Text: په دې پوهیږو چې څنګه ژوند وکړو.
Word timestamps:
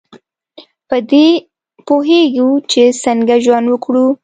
په 0.89 0.97
دې 1.11 1.27
پوهیږو 1.87 2.49
چې 2.71 2.83
څنګه 3.03 3.35
ژوند 3.45 3.65
وکړو. 3.69 4.05